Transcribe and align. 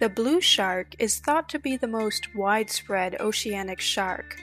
The 0.00 0.08
blue 0.08 0.40
shark 0.40 0.94
is 1.00 1.18
thought 1.18 1.48
to 1.48 1.58
be 1.58 1.76
the 1.76 1.88
most 1.88 2.32
widespread 2.32 3.20
oceanic 3.20 3.80
shark. 3.80 4.40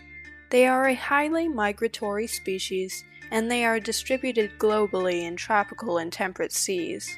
They 0.50 0.68
are 0.68 0.88
a 0.88 0.96
highly 0.96 1.48
migratory 1.48 2.28
species 2.28 3.06
and 3.32 3.50
they 3.50 3.64
are 3.64 3.80
distributed 3.80 4.60
globally 4.60 5.24
in 5.24 5.38
tropical 5.38 5.98
and 5.98 6.12
temperate 6.12 6.52
seas. 6.52 7.18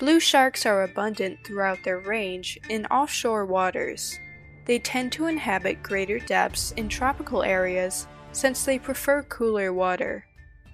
Blue 0.00 0.18
sharks 0.18 0.64
are 0.64 0.82
abundant 0.82 1.38
throughout 1.44 1.84
their 1.84 1.98
range 1.98 2.58
in 2.70 2.86
offshore 2.86 3.44
waters. 3.44 4.18
They 4.64 4.78
tend 4.78 5.12
to 5.12 5.26
inhabit 5.26 5.82
greater 5.82 6.18
depths 6.18 6.72
in 6.72 6.88
tropical 6.88 7.42
areas 7.42 8.06
since 8.32 8.64
they 8.64 8.78
prefer 8.78 9.22
cooler 9.24 9.72
water. 9.74 10.24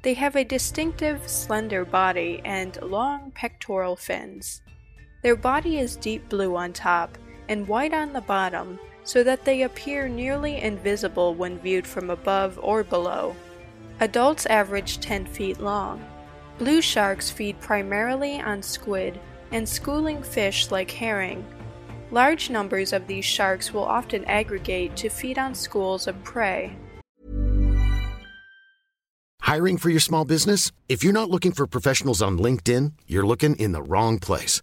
They 0.03 0.15
have 0.15 0.37
a 0.37 0.45
distinctive 0.45 1.29
slender 1.29 1.85
body 1.85 2.41
and 2.45 2.81
long 2.81 3.33
pectoral 3.33 3.97
fins. 3.97 4.63
Their 5.23 5.37
body 5.37 5.79
is 5.79 5.97
deep 5.97 6.29
blue 6.29 6.57
on 6.57 6.73
top 6.73 7.19
and 7.49 7.69
white 7.69 7.93
on 7.93 8.13
the 8.13 8.23
bottom 8.23 8.79
so 9.05 9.23
that 9.25 9.45
they 9.45 9.63
appear 9.63 10.09
nearly 10.09 10.57
invisible 10.57 11.35
when 11.35 11.59
viewed 11.59 11.87
from 11.87 12.11
above 12.11 12.59
or 12.63 12.85
below. 12.85 13.35
Adults 14.01 14.47
average 14.47 14.99
10 15.01 15.27
feet 15.27 15.61
long. 15.61 16.03
Blue 16.59 16.81
sharks 16.81 17.31
feed 17.31 17.61
primarily 17.61 18.41
on 18.41 18.63
squid 18.63 19.21
and 19.53 19.69
schooling 19.69 20.23
fish 20.23 20.71
like 20.71 20.91
herring. 20.91 21.45
Large 22.11 22.51
numbers 22.51 22.93
of 22.93 23.07
these 23.07 23.25
sharks 23.25 23.73
will 23.73 23.85
often 23.85 24.25
aggregate 24.25 24.97
to 24.97 25.09
feed 25.09 25.39
on 25.39 25.55
schools 25.55 26.07
of 26.07 26.23
prey. 26.25 26.77
Hiring 29.43 29.79
for 29.79 29.91
your 29.91 30.01
small 30.01 30.25
business? 30.25 30.71
If 30.89 31.03
you're 31.03 31.13
not 31.13 31.31
looking 31.31 31.53
for 31.53 31.67
professionals 31.67 32.23
on 32.23 32.39
LinkedIn, 32.39 32.93
you're 33.07 33.27
looking 33.27 33.57
in 33.57 33.73
the 33.73 33.83
wrong 33.83 34.19
place. 34.19 34.63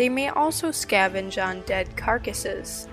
They 0.00 0.08
may 0.08 0.30
also 0.30 0.70
scavenge 0.70 1.36
on 1.36 1.60
dead 1.66 1.94
carcasses. 1.94 2.88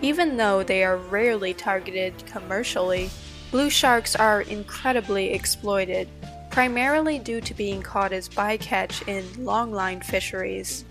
Even 0.00 0.36
though 0.36 0.62
they 0.62 0.84
are 0.84 0.98
rarely 0.98 1.52
targeted 1.52 2.24
commercially, 2.26 3.10
blue 3.50 3.68
sharks 3.68 4.14
are 4.14 4.42
incredibly 4.42 5.32
exploited, 5.32 6.06
primarily 6.52 7.18
due 7.18 7.40
to 7.40 7.54
being 7.54 7.82
caught 7.82 8.12
as 8.12 8.28
bycatch 8.28 9.02
in 9.08 9.24
longline 9.44 10.04
fisheries. 10.04 10.84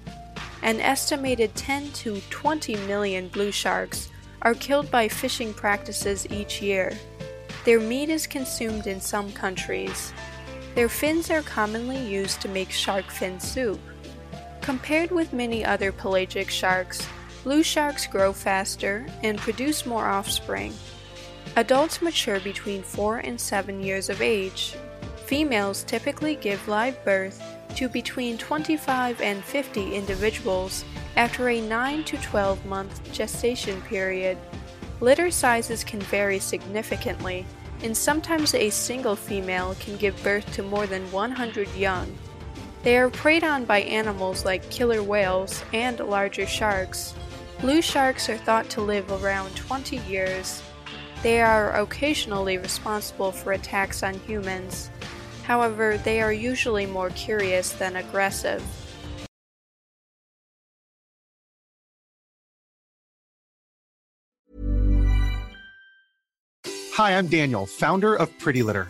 An 0.64 0.82
estimated 0.82 1.56
10 1.56 1.94
to 1.94 2.20
20 2.30 2.76
million 2.86 3.30
blue 3.30 3.54
sharks 3.54 4.10
are 4.42 4.56
killed 4.56 4.92
by 4.92 5.08
fishing 5.08 5.54
practices 5.54 6.28
each 6.30 6.62
year. 6.62 6.92
Their 7.64 7.80
meat 7.80 8.10
is 8.10 8.28
consumed 8.28 8.86
in 8.86 9.00
some 9.00 9.32
countries. 9.32 10.12
Their 10.76 10.90
fins 10.90 11.32
are 11.32 11.42
commonly 11.42 12.06
used 12.06 12.42
to 12.42 12.50
make 12.50 12.70
shark 12.70 13.06
fin 13.10 13.40
soup. 13.40 13.80
Compared 14.64 15.12
with 15.12 15.34
many 15.34 15.66
other 15.66 15.92
pelagic 15.92 16.50
sharks, 16.50 17.06
blue 17.44 17.64
sharks 17.64 18.08
grow 18.08 18.32
faster 18.32 19.06
and 19.22 19.38
produce 19.38 19.86
more 19.86 20.08
offspring. 20.08 20.74
Adults 21.58 22.02
mature 22.02 22.40
between 22.40 22.82
4 22.82 23.18
and 23.18 23.40
7 23.40 23.84
years 23.84 24.10
of 24.10 24.22
age. 24.22 24.74
Females 25.26 25.84
typically 25.84 26.38
give 26.38 26.66
live 26.70 27.04
birth 27.04 27.44
to 27.76 27.90
between 27.90 28.38
25 28.38 29.20
and 29.20 29.44
50 29.44 29.96
individuals 29.96 30.86
after 31.18 31.50
a 31.50 31.60
9 31.60 32.06
to 32.06 32.18
12 32.20 32.66
month 32.66 33.12
gestation 33.12 33.82
period. 33.82 34.38
Litter 35.02 35.30
sizes 35.30 35.84
can 35.84 36.00
vary 36.00 36.40
significantly, 36.40 37.46
and 37.84 37.96
sometimes 37.96 38.56
a 38.56 38.70
single 38.70 39.18
female 39.18 39.76
can 39.82 39.98
give 39.98 40.24
birth 40.24 40.50
to 40.54 40.64
more 40.64 40.88
than 40.88 41.12
100 41.12 41.68
young. 41.76 42.18
They 42.84 42.98
are 42.98 43.10
preyed 43.10 43.46
on 43.46 43.64
by 43.64 43.80
animals 43.84 44.44
like 44.44 44.70
killer 44.70 45.02
whales 45.02 45.64
and 45.72 46.00
larger 46.02 46.46
sharks. 46.46 47.14
Blue 47.62 47.82
sharks 47.82 48.28
are 48.28 48.38
thought 48.38 48.70
to 48.72 48.82
live 48.82 49.10
around 49.10 49.56
20 49.56 50.00
years. 50.00 50.62
They 51.22 51.42
are 51.42 51.80
occasionally 51.80 52.58
responsible 52.58 53.32
for 53.32 53.54
attacks 53.54 54.04
on 54.04 54.16
humans. 54.16 54.90
However, 55.44 55.98
they 55.98 56.22
are 56.22 56.34
usually 56.34 56.86
more 56.86 57.10
curious 57.12 57.72
than 57.72 57.96
aggressive. 57.96 58.62
Hi, 66.96 67.18
I'm 67.18 67.28
Daniel, 67.28 67.66
founder 67.66 68.14
of 68.14 68.38
Pretty 68.40 68.62
Litter. 68.62 68.90